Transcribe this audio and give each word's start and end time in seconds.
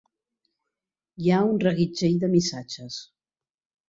Hi 1.25 1.29
ha 1.35 1.41
un 1.49 1.59
reguitzell 1.63 2.15
de 2.23 2.31
missatges. 2.31 2.97